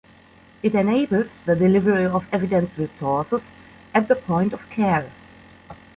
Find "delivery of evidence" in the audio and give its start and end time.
1.55-2.75